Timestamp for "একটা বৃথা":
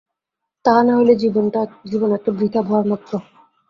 2.17-2.61